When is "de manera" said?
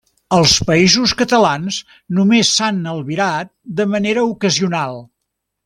3.83-4.27